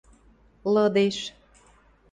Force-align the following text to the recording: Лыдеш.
Лыдеш. 0.73 1.17